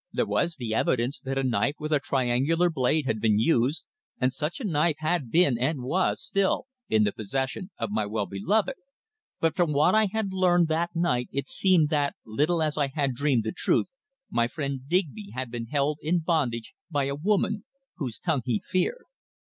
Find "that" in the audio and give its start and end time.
1.21-1.37, 10.69-10.95, 11.89-12.15